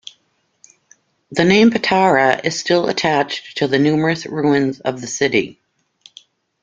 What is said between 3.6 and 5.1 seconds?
the numerous ruins of the